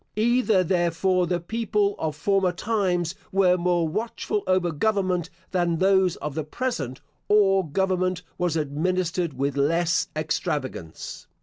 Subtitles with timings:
[0.15, 6.33] Either, therefore, the people of former times were more watchful over government than those of
[6.33, 11.27] the present, or government was administered with less extravagance.